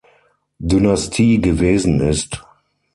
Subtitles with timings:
[0.59, 2.43] Dynastie gewesen ist.